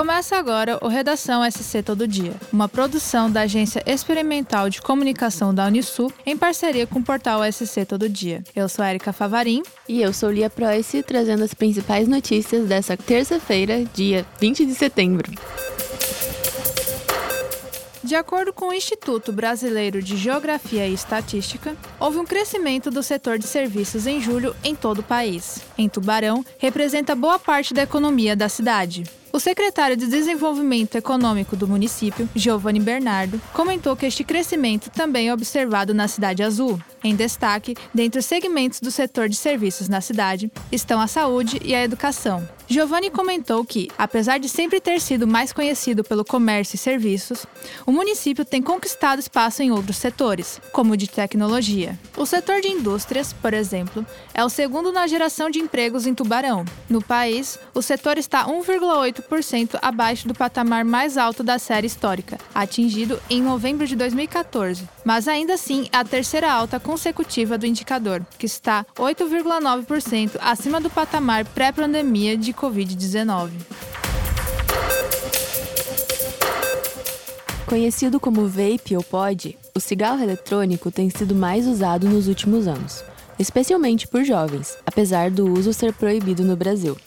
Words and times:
Começa 0.00 0.34
agora 0.38 0.78
o 0.80 0.88
Redação 0.88 1.42
SC 1.44 1.82
Todo 1.82 2.08
Dia, 2.08 2.32
uma 2.50 2.66
produção 2.66 3.30
da 3.30 3.42
Agência 3.42 3.82
Experimental 3.84 4.70
de 4.70 4.80
Comunicação 4.80 5.54
da 5.54 5.66
Unisul 5.66 6.10
em 6.24 6.38
parceria 6.38 6.86
com 6.86 7.00
o 7.00 7.04
portal 7.04 7.42
SC 7.52 7.84
Todo 7.84 8.08
Dia. 8.08 8.42
Eu 8.56 8.66
sou 8.66 8.82
Erika 8.82 9.12
Favarim. 9.12 9.62
E 9.86 10.00
eu 10.00 10.14
sou 10.14 10.30
Lia 10.30 10.48
Preuss, 10.48 10.90
trazendo 11.06 11.44
as 11.44 11.52
principais 11.52 12.08
notícias 12.08 12.66
dessa 12.66 12.96
terça-feira, 12.96 13.84
dia 13.92 14.24
20 14.40 14.64
de 14.64 14.74
setembro. 14.74 15.30
De 18.02 18.14
acordo 18.14 18.54
com 18.54 18.68
o 18.68 18.72
Instituto 18.72 19.30
Brasileiro 19.30 20.00
de 20.02 20.16
Geografia 20.16 20.86
e 20.86 20.94
Estatística, 20.94 21.76
houve 22.00 22.16
um 22.16 22.24
crescimento 22.24 22.90
do 22.90 23.02
setor 23.02 23.38
de 23.38 23.46
serviços 23.46 24.06
em 24.06 24.18
julho 24.18 24.56
em 24.64 24.74
todo 24.74 25.00
o 25.00 25.04
país. 25.04 25.60
Em 25.76 25.90
Tubarão, 25.90 26.42
representa 26.58 27.14
boa 27.14 27.38
parte 27.38 27.74
da 27.74 27.82
economia 27.82 28.34
da 28.34 28.48
cidade. 28.48 29.04
O 29.32 29.38
secretário 29.38 29.96
de 29.96 30.08
Desenvolvimento 30.08 30.96
Econômico 30.96 31.54
do 31.54 31.68
município, 31.68 32.28
Giovanni 32.34 32.80
Bernardo, 32.80 33.40
comentou 33.52 33.94
que 33.94 34.04
este 34.04 34.24
crescimento 34.24 34.90
também 34.90 35.28
é 35.28 35.32
observado 35.32 35.94
na 35.94 36.08
Cidade 36.08 36.42
Azul. 36.42 36.80
Em 37.02 37.14
destaque, 37.14 37.76
dentre 37.94 38.18
os 38.18 38.26
segmentos 38.26 38.80
do 38.80 38.90
setor 38.90 39.28
de 39.28 39.36
serviços 39.36 39.88
na 39.88 40.00
cidade, 40.00 40.50
estão 40.72 41.00
a 41.00 41.06
saúde 41.06 41.60
e 41.64 41.74
a 41.74 41.82
educação. 41.82 42.46
Giovanni 42.72 43.10
comentou 43.10 43.64
que, 43.64 43.88
apesar 43.98 44.38
de 44.38 44.48
sempre 44.48 44.80
ter 44.80 45.00
sido 45.00 45.26
mais 45.26 45.52
conhecido 45.52 46.04
pelo 46.04 46.24
comércio 46.24 46.76
e 46.76 46.78
serviços, 46.78 47.44
o 47.84 47.90
município 47.90 48.44
tem 48.44 48.62
conquistado 48.62 49.18
espaço 49.18 49.60
em 49.60 49.72
outros 49.72 49.96
setores, 49.96 50.60
como 50.70 50.92
o 50.92 50.96
de 50.96 51.10
tecnologia. 51.10 51.98
O 52.16 52.24
setor 52.24 52.60
de 52.60 52.68
indústrias, 52.68 53.32
por 53.32 53.52
exemplo, 53.54 54.06
é 54.32 54.44
o 54.44 54.48
segundo 54.48 54.92
na 54.92 55.08
geração 55.08 55.50
de 55.50 55.58
empregos 55.58 56.06
em 56.06 56.14
Tubarão. 56.14 56.64
No 56.88 57.02
país, 57.02 57.58
o 57.74 57.82
setor 57.82 58.18
está 58.18 58.46
1,8% 58.46 59.76
abaixo 59.82 60.28
do 60.28 60.34
patamar 60.34 60.84
mais 60.84 61.18
alto 61.18 61.42
da 61.42 61.58
série 61.58 61.88
histórica, 61.88 62.38
atingido 62.54 63.20
em 63.28 63.42
novembro 63.42 63.84
de 63.84 63.96
2014, 63.96 64.88
mas 65.04 65.26
ainda 65.26 65.54
assim 65.54 65.88
é 65.92 65.96
a 65.96 66.04
terceira 66.04 66.52
alta 66.52 66.78
consecutiva 66.78 67.58
do 67.58 67.66
indicador, 67.66 68.24
que 68.38 68.46
está 68.46 68.86
8,9% 68.94 70.38
acima 70.40 70.80
do 70.80 70.88
patamar 70.88 71.44
pré-pandemia 71.46 72.36
de 72.36 72.59
Covid-19. 72.60 73.52
Conhecido 77.64 78.20
como 78.20 78.46
vape 78.46 78.94
ou 78.94 79.02
pod, 79.02 79.56
o 79.74 79.80
cigarro 79.80 80.22
eletrônico 80.22 80.90
tem 80.90 81.08
sido 81.08 81.34
mais 81.34 81.66
usado 81.66 82.06
nos 82.06 82.28
últimos 82.28 82.66
anos, 82.66 83.02
especialmente 83.38 84.06
por 84.06 84.24
jovens, 84.24 84.76
apesar 84.84 85.30
do 85.30 85.50
uso 85.50 85.72
ser 85.72 85.94
proibido 85.94 86.44
no 86.44 86.54
Brasil. 86.54 86.98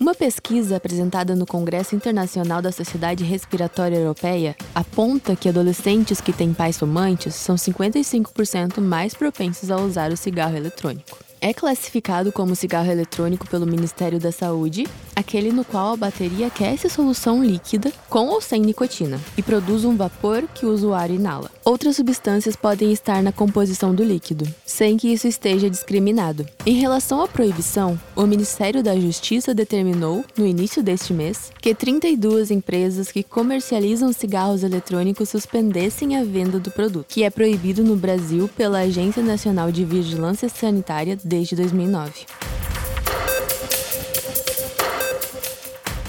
Uma 0.00 0.14
pesquisa 0.14 0.76
apresentada 0.76 1.36
no 1.36 1.46
Congresso 1.46 1.94
Internacional 1.94 2.62
da 2.62 2.72
Sociedade 2.72 3.22
Respiratória 3.22 3.98
Europeia 3.98 4.56
aponta 4.74 5.36
que 5.36 5.48
adolescentes 5.48 6.22
que 6.22 6.32
têm 6.32 6.54
pais 6.54 6.78
fumantes 6.78 7.34
são 7.34 7.56
55% 7.56 8.80
mais 8.80 9.12
propensos 9.12 9.70
a 9.70 9.76
usar 9.76 10.10
o 10.10 10.16
cigarro 10.16 10.56
eletrônico. 10.56 11.31
É 11.44 11.52
classificado 11.52 12.30
como 12.30 12.54
cigarro 12.54 12.92
eletrônico 12.92 13.48
pelo 13.48 13.66
Ministério 13.66 14.20
da 14.20 14.30
Saúde 14.30 14.86
aquele 15.22 15.52
no 15.52 15.64
qual 15.64 15.94
a 15.94 15.96
bateria 15.96 16.48
aquece 16.48 16.88
a 16.88 16.90
solução 16.90 17.42
líquida 17.42 17.92
com 18.10 18.26
ou 18.26 18.40
sem 18.40 18.60
nicotina 18.60 19.20
e 19.38 19.42
produz 19.42 19.84
um 19.84 19.96
vapor 19.96 20.44
que 20.52 20.66
o 20.66 20.72
usuário 20.72 21.14
inala. 21.14 21.50
Outras 21.64 21.96
substâncias 21.96 22.56
podem 22.56 22.92
estar 22.92 23.22
na 23.22 23.30
composição 23.30 23.94
do 23.94 24.02
líquido, 24.02 24.44
sem 24.66 24.96
que 24.96 25.12
isso 25.12 25.28
esteja 25.28 25.70
discriminado. 25.70 26.44
Em 26.66 26.74
relação 26.74 27.22
à 27.22 27.28
proibição, 27.28 27.98
o 28.16 28.26
Ministério 28.26 28.82
da 28.82 28.98
Justiça 28.98 29.54
determinou, 29.54 30.24
no 30.36 30.44
início 30.44 30.82
deste 30.82 31.14
mês, 31.14 31.52
que 31.60 31.72
32 31.72 32.50
empresas 32.50 33.12
que 33.12 33.22
comercializam 33.22 34.12
cigarros 34.12 34.64
eletrônicos 34.64 35.28
suspendessem 35.28 36.16
a 36.16 36.24
venda 36.24 36.58
do 36.58 36.70
produto, 36.70 37.06
que 37.08 37.22
é 37.22 37.30
proibido 37.30 37.84
no 37.84 37.94
Brasil 37.94 38.50
pela 38.56 38.80
Agência 38.80 39.22
Nacional 39.22 39.70
de 39.70 39.84
Vigilância 39.84 40.48
Sanitária 40.48 41.16
desde 41.24 41.54
2009. 41.54 42.26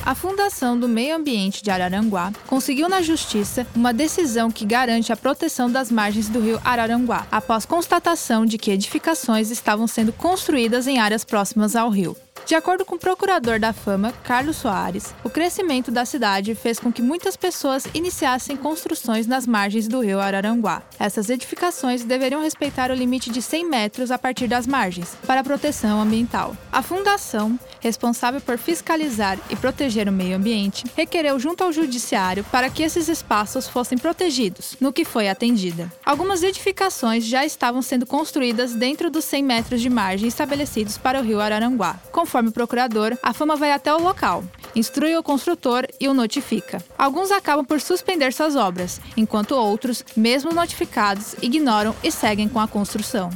A 0.06 0.14
Fundação 0.14 0.78
do 0.78 0.90
Meio 0.90 1.16
Ambiente 1.16 1.64
de 1.64 1.72
Araranguá 1.72 2.34
conseguiu 2.46 2.90
na 2.90 3.02
Justiça 3.02 3.66
uma 3.74 3.94
decisão 3.94 4.52
que 4.52 4.66
garante 4.66 5.14
a 5.14 5.18
proteção 5.18 5.72
das 5.72 5.90
margens 5.90 6.28
do 6.28 6.42
rio 6.42 6.60
Araranguá, 6.62 7.26
após 7.32 7.66
constatação 7.66 8.46
de 8.46 8.58
que 8.58 8.72
edificações 8.72 9.50
estavam 9.50 9.88
sendo 9.88 10.12
construídas 10.12 10.88
em 10.88 11.00
áreas 11.00 11.24
próximas 11.24 11.74
ao 11.74 11.90
rio. 11.90 12.18
De 12.46 12.56
acordo 12.56 12.84
com 12.84 12.96
o 12.96 13.00
procurador 13.00 13.58
da 13.58 13.72
Fama, 13.72 14.14
Carlos 14.22 14.58
Soares, 14.58 15.16
o 15.24 15.30
crescimento 15.30 15.90
da 15.90 16.04
cidade 16.04 16.54
fez 16.54 16.78
com 16.78 16.92
que 16.92 17.02
muitas 17.02 17.38
pessoas 17.38 17.88
iniciassem 17.94 18.58
construções 18.58 19.26
nas 19.26 19.48
margens 19.48 19.88
do 19.88 20.02
rio 20.02 20.20
Araranguá. 20.20 20.84
Essas 21.00 21.30
edificações 21.30 22.04
deveriam 22.04 22.42
respeitar 22.42 22.92
o 22.92 22.94
limite 22.94 23.32
de 23.32 23.42
100 23.42 23.70
metros 23.70 24.12
a 24.12 24.20
partir 24.20 24.48
das 24.48 24.68
margens, 24.68 25.16
para 25.26 25.44
proteção 25.44 26.02
ambiental. 26.02 26.56
A 26.70 26.82
fundação, 26.82 27.58
responsável 27.80 28.42
por 28.42 28.58
fiscalizar 28.58 29.40
e 29.50 29.56
proteger 29.56 30.10
o 30.10 30.12
meio 30.12 30.36
ambiente, 30.36 30.84
requereu 30.98 31.40
junto 31.40 31.64
ao 31.64 31.72
judiciário 31.72 32.44
para 32.52 32.70
que 32.70 32.84
esses 32.84 33.08
espaços 33.08 33.70
fossem 33.70 33.98
protegidos, 33.98 34.76
no 34.82 34.92
que 34.92 35.06
foi 35.06 35.30
atendida. 35.30 35.92
Algumas 36.06 36.44
edificações 36.44 37.24
já 37.24 37.46
estavam 37.46 37.82
sendo 37.82 38.06
construídas 38.06 38.74
dentro 38.74 39.10
dos 39.10 39.24
100 39.24 39.44
metros 39.44 39.82
de 39.82 39.90
margem 39.90 40.28
estabelecidos 40.28 40.98
para 40.98 41.20
o 41.20 41.24
rio 41.24 41.40
Araranguá. 41.40 41.98
Conforme 42.12 42.33
o 42.42 42.52
procurador, 42.52 43.18
a 43.22 43.34
fama 43.34 43.56
vai 43.56 43.72
até 43.72 43.94
o 43.94 44.02
local, 44.02 44.44
instrui 44.76 45.16
o 45.16 45.24
construtor 45.24 45.88
e 46.00 46.08
o 46.08 46.14
notifica. 46.14 46.84
Alguns 46.98 47.32
acabam 47.32 47.66
por 47.66 47.80
suspender 47.80 48.34
suas 48.34 48.56
obras, 48.56 49.00
enquanto 49.16 49.52
outros, 49.56 50.04
mesmo 50.16 50.52
notificados, 50.52 51.36
ignoram 51.42 51.96
e 52.04 52.12
seguem 52.12 52.50
com 52.50 52.60
a 52.60 52.68
construção. 52.68 53.30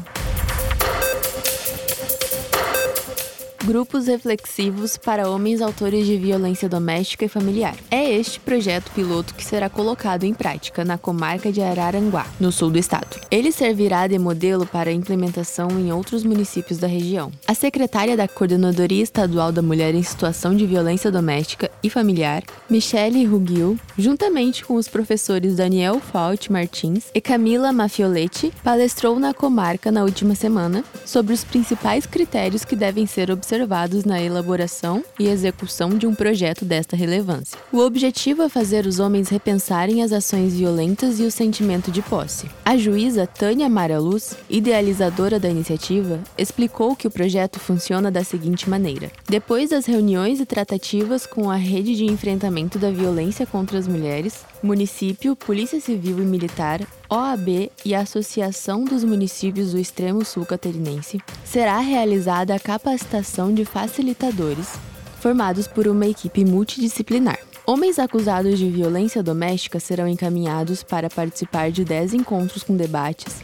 Grupos 3.68 4.08
reflexivos 4.08 4.96
para 4.96 5.30
homens 5.30 5.62
autores 5.62 6.06
de 6.06 6.16
violência 6.16 6.70
doméstica 6.70 7.26
e 7.26 7.28
familiar. 7.28 7.76
É 7.92 8.10
este 8.10 8.40
projeto 8.40 8.90
piloto 8.92 9.36
que 9.36 9.44
será 9.44 9.70
colocado 9.70 10.24
em 10.24 10.34
prática 10.34 10.86
na 10.86 10.98
comarca 10.98 11.52
de 11.52 11.62
Araranguá, 11.62 12.26
no 12.40 12.50
sul 12.50 12.70
do 12.70 12.78
estado. 12.78 13.20
Ele 13.30 13.52
servirá 13.52 14.08
de 14.08 14.18
modelo 14.18 14.66
para 14.66 14.90
implementação 14.90 15.68
em 15.72 15.92
outros 15.92 16.24
municípios 16.24 16.80
da 16.80 16.88
região. 16.88 17.30
A 17.46 17.54
secretária 17.54 18.16
da 18.16 18.26
Coordenadoria 18.26 19.04
Estadual 19.04 19.52
da 19.52 19.62
Mulher 19.62 19.94
em 19.94 20.02
Situação 20.02 20.56
de 20.56 20.66
Violência 20.66 21.12
Doméstica 21.12 21.70
e 21.84 21.90
Familiar, 21.90 22.44
Michele 22.70 23.26
Ruguil, 23.26 23.78
juntamente 23.98 24.64
com 24.64 24.76
os 24.76 24.88
professores 24.88 25.58
Daniel 25.58 26.00
Fault 26.00 26.50
Martins 26.50 27.08
e 27.14 27.20
Camila 27.20 27.74
Mafioletti, 27.74 28.54
palestrou 28.64 29.20
na 29.20 29.34
comarca 29.34 29.92
na 29.92 30.06
última 30.06 30.36
semana 30.36 30.86
sobre 31.06 31.34
os 31.34 31.44
principais 31.44 32.06
critérios 32.06 32.64
que 32.64 32.74
devem 32.74 33.06
ser 33.06 33.30
observados 33.30 33.57
observados 33.58 34.06
na 34.06 34.22
elaboração 34.22 35.04
e 35.20 35.28
execução 35.28 35.90
de 35.90 36.06
um 36.06 36.14
projeto 36.14 36.64
desta 36.64 36.96
relevância. 36.96 37.58
O 37.72 37.80
objetivo 37.80 38.44
é 38.44 38.50
fazer 38.50 38.86
os 38.86 39.00
homens 39.00 39.30
repensarem 39.30 40.04
as 40.04 40.12
ações 40.12 40.54
violentas 40.54 41.20
e 41.20 41.24
o 41.24 41.32
sentimento 41.32 41.92
de 41.92 42.02
posse. 42.04 42.48
A 42.64 42.78
juíza 42.78 43.26
Tânia 43.26 43.68
Mara 43.68 44.00
Luz, 44.00 44.38
idealizadora 44.50 45.40
da 45.40 45.50
iniciativa, 45.50 46.20
explicou 46.38 46.96
que 46.96 47.08
o 47.08 47.12
projeto 47.12 47.60
funciona 47.60 48.12
da 48.12 48.24
seguinte 48.24 48.70
maneira: 48.70 49.12
depois 49.28 49.72
das 49.72 49.86
reuniões 49.88 50.40
e 50.40 50.46
tratativas 50.46 51.26
com 51.26 51.50
a 51.50 51.56
rede 51.56 51.96
de 51.96 52.06
enfrentamento 52.06 52.78
da 52.78 52.92
violência 52.92 53.46
contra 53.46 53.80
as 53.80 53.88
mulheres, 53.88 54.46
município, 54.62 55.36
Polícia 55.36 55.80
Civil 55.80 56.20
e 56.20 56.26
Militar, 56.26 56.82
OAB 57.10 57.72
e 57.86 57.96
a 57.96 58.02
Associação 58.02 58.84
dos 58.84 59.04
Municípios 59.04 59.72
do 59.72 59.80
Extremo 59.80 60.26
Sul 60.26 60.46
Catarinense, 60.46 61.22
será 61.46 61.80
realizada 61.80 62.54
a 62.54 62.60
capacitação 62.60 63.54
de 63.54 63.64
facilitadores, 63.64 64.74
formados 65.22 65.68
por 65.68 65.88
uma 65.88 66.06
equipe 66.06 66.44
multidisciplinar. 66.44 67.40
Homens 67.66 67.98
acusados 67.98 68.60
de 68.60 68.70
violência 68.70 69.24
doméstica 69.24 69.80
serão 69.80 70.08
encaminhados 70.08 70.84
para 70.84 71.10
participar 71.10 71.72
de 71.72 71.86
10 71.86 72.14
encontros 72.14 72.64
com 72.64 72.76
debates, 72.76 73.42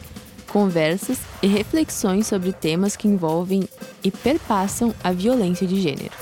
conversas 0.48 1.18
e 1.42 1.46
reflexões 1.46 2.26
sobre 2.26 2.52
temas 2.52 2.96
que 2.96 3.08
envolvem 3.08 3.66
e 4.02 4.10
perpassam 4.10 4.94
a 5.02 5.10
violência 5.10 5.66
de 5.66 5.80
gênero. 5.80 6.12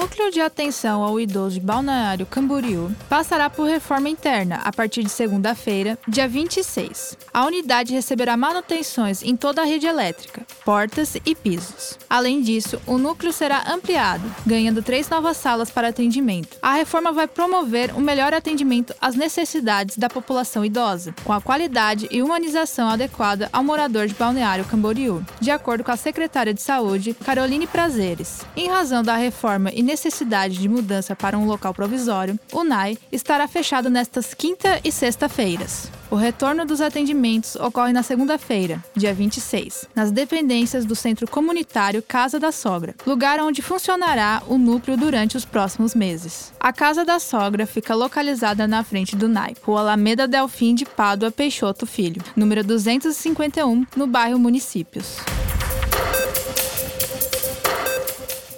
Núcleo 0.00 0.30
de 0.30 0.40
Atenção 0.40 1.02
ao 1.02 1.18
Idoso 1.18 1.58
de 1.58 1.66
Balneário 1.66 2.24
Camboriú 2.24 2.88
passará 3.08 3.50
por 3.50 3.66
reforma 3.66 4.08
interna 4.08 4.60
a 4.62 4.72
partir 4.72 5.02
de 5.02 5.08
segunda-feira, 5.08 5.98
dia 6.06 6.28
26. 6.28 7.18
A 7.34 7.44
unidade 7.44 7.92
receberá 7.92 8.36
manutenções 8.36 9.24
em 9.24 9.34
toda 9.34 9.62
a 9.62 9.64
rede 9.64 9.88
elétrica, 9.88 10.46
portas 10.64 11.16
e 11.26 11.34
pisos. 11.34 11.98
Além 12.08 12.40
disso, 12.40 12.80
o 12.86 12.96
núcleo 12.96 13.32
será 13.32 13.72
ampliado, 13.72 14.22
ganhando 14.46 14.84
três 14.84 15.08
novas 15.08 15.36
salas 15.36 15.68
para 15.68 15.88
atendimento. 15.88 16.56
A 16.62 16.74
reforma 16.74 17.10
vai 17.10 17.26
promover 17.26 17.92
um 17.96 18.00
melhor 18.00 18.32
atendimento 18.32 18.94
às 19.00 19.16
necessidades 19.16 19.98
da 19.98 20.08
população 20.08 20.64
idosa, 20.64 21.12
com 21.24 21.32
a 21.32 21.40
qualidade 21.40 22.06
e 22.12 22.22
humanização 22.22 22.88
adequada 22.88 23.48
ao 23.52 23.64
morador 23.64 24.06
de 24.06 24.14
Balneário 24.14 24.64
Camboriú, 24.64 25.24
de 25.40 25.50
acordo 25.50 25.82
com 25.82 25.90
a 25.90 25.96
secretária 25.96 26.54
de 26.54 26.62
Saúde, 26.62 27.14
Caroline 27.14 27.66
Prazeres. 27.66 28.42
Em 28.56 28.68
razão 28.68 29.02
da 29.02 29.16
reforma 29.16 29.72
necessidade 29.88 30.58
de 30.58 30.68
mudança 30.68 31.16
para 31.16 31.38
um 31.38 31.46
local 31.46 31.72
provisório, 31.72 32.38
o 32.52 32.62
NAI 32.62 32.98
estará 33.10 33.48
fechado 33.48 33.88
nestas 33.88 34.34
quinta 34.34 34.78
e 34.84 34.92
sexta-feiras. 34.92 35.90
O 36.10 36.14
retorno 36.14 36.66
dos 36.66 36.80
atendimentos 36.82 37.56
ocorre 37.56 37.92
na 37.92 38.02
segunda-feira, 38.02 38.84
dia 38.94 39.14
26, 39.14 39.88
nas 39.94 40.10
dependências 40.10 40.84
do 40.84 40.94
Centro 40.94 41.26
Comunitário 41.26 42.02
Casa 42.02 42.38
da 42.38 42.52
Sogra, 42.52 42.94
lugar 43.06 43.40
onde 43.40 43.62
funcionará 43.62 44.42
o 44.46 44.58
núcleo 44.58 44.96
durante 44.96 45.36
os 45.36 45.46
próximos 45.46 45.94
meses. 45.94 46.52
A 46.60 46.72
Casa 46.72 47.04
da 47.04 47.18
Sogra 47.18 47.66
fica 47.66 47.94
localizada 47.94 48.68
na 48.68 48.84
frente 48.84 49.16
do 49.16 49.28
NAI, 49.28 49.54
Rua 49.62 49.80
Alameda 49.80 50.28
Delfim 50.28 50.74
de 50.74 50.84
Pádua 50.84 51.30
Peixoto 51.30 51.86
Filho, 51.86 52.22
número 52.36 52.62
251, 52.62 53.86
no 53.96 54.06
bairro 54.06 54.38
Municípios. 54.38 55.16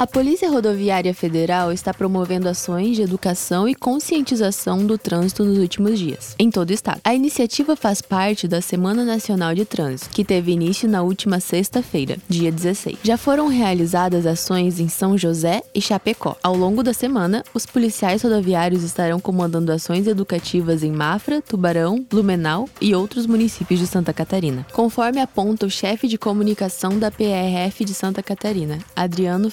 A 0.00 0.06
Polícia 0.06 0.50
Rodoviária 0.50 1.12
Federal 1.12 1.70
está 1.70 1.92
promovendo 1.92 2.48
ações 2.48 2.96
de 2.96 3.02
educação 3.02 3.68
e 3.68 3.74
conscientização 3.74 4.86
do 4.86 4.96
trânsito 4.96 5.44
nos 5.44 5.58
últimos 5.58 5.98
dias, 5.98 6.34
em 6.38 6.50
todo 6.50 6.70
o 6.70 6.72
estado. 6.72 7.02
A 7.04 7.14
iniciativa 7.14 7.76
faz 7.76 8.00
parte 8.00 8.48
da 8.48 8.62
Semana 8.62 9.04
Nacional 9.04 9.54
de 9.54 9.66
Trânsito, 9.66 10.08
que 10.08 10.24
teve 10.24 10.52
início 10.52 10.88
na 10.88 11.02
última 11.02 11.38
sexta-feira, 11.38 12.16
dia 12.26 12.50
16. 12.50 12.96
Já 13.02 13.18
foram 13.18 13.48
realizadas 13.48 14.24
ações 14.24 14.80
em 14.80 14.88
São 14.88 15.18
José 15.18 15.62
e 15.74 15.82
Chapecó. 15.82 16.34
Ao 16.42 16.56
longo 16.56 16.82
da 16.82 16.94
semana, 16.94 17.44
os 17.52 17.66
policiais 17.66 18.22
rodoviários 18.22 18.82
estarão 18.82 19.20
comandando 19.20 19.70
ações 19.70 20.06
educativas 20.06 20.82
em 20.82 20.92
Mafra, 20.92 21.42
Tubarão, 21.42 22.02
Blumenau 22.08 22.66
e 22.80 22.94
outros 22.94 23.26
municípios 23.26 23.78
de 23.78 23.86
Santa 23.86 24.14
Catarina. 24.14 24.66
Conforme 24.72 25.20
aponta 25.20 25.66
o 25.66 25.70
chefe 25.70 26.08
de 26.08 26.16
comunicação 26.16 26.98
da 26.98 27.10
PRF 27.10 27.84
de 27.84 27.92
Santa 27.92 28.22
Catarina, 28.22 28.78
Adriano 28.96 29.50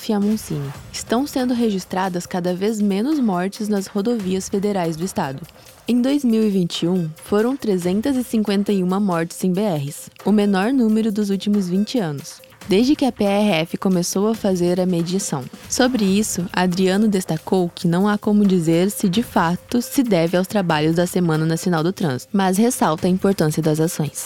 Estão 0.92 1.25
sendo 1.25 1.54
registradas 1.54 2.25
cada 2.25 2.54
vez 2.54 2.80
menos 2.81 3.19
mortes 3.19 3.68
nas 3.68 3.88
rodovias 3.88 4.48
federais 4.50 4.95
do 4.95 5.04
estado. 5.04 5.42
Em 5.88 6.01
2021, 6.01 7.10
foram 7.24 7.56
351 7.56 9.00
mortes 9.00 9.44
em 9.44 9.51
BRs, 9.51 10.10
o 10.25 10.31
menor 10.31 10.72
número 10.74 11.12
dos 11.12 11.30
últimos 11.30 11.69
20 11.69 12.00
anos 12.00 12.48
desde 12.68 12.95
que 12.95 13.06
a 13.06 13.12
PRF 13.12 13.78
começou 13.78 14.28
a 14.28 14.36
fazer 14.36 14.80
a 14.80 14.86
medição. 14.86 15.44
Sobre 15.69 16.04
isso, 16.04 16.45
Adriano 16.51 17.07
destacou 17.07 17.72
que 17.74 17.88
não 17.88 18.07
há 18.07 18.18
como 18.18 18.45
dizer 18.45 18.92
se 18.92 19.07
de 19.07 19.24
fato 19.24 19.81
se 19.81 20.04
deve 20.04 20.38
aos 20.38 20.48
trabalhos 20.48 20.95
da 20.95 21.07
Semana 21.07 21.45
Nacional 21.45 21.83
do 21.83 21.94
Trânsito, 21.94 22.30
mas 22.36 22.57
ressalta 22.57 23.07
a 23.07 23.10
importância 23.10 23.62
das 23.62 23.80
ações. 23.80 24.25